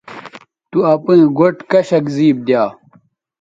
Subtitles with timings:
[0.69, 2.63] تو اپئیں گوٹھ کشک زیب دیا